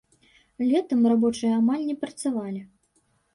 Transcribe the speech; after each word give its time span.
Летам 0.69 1.01
рабочыя 1.11 1.51
амаль 1.59 1.85
не 1.91 1.95
працавалі. 2.07 2.65